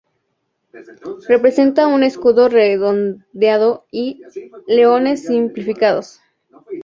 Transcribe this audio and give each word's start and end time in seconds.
Representa 1.29 1.85
un 1.85 2.01
escudo 2.01 2.49
redondeado 2.49 3.85
y 3.91 4.23
leones 4.65 5.27
simplificados. 5.27 6.19